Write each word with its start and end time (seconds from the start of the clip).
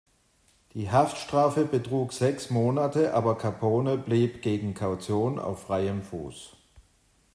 Die 0.73 0.89
Haftstrafe 0.89 1.63
betrug 1.63 2.11
sechs 2.11 2.49
Monate, 2.49 3.13
aber 3.13 3.37
Capone 3.37 3.99
blieb 3.99 4.41
gegen 4.41 4.73
Kaution 4.73 5.37
auf 5.37 5.65
freiem 5.65 6.01
Fuß. 6.01 6.53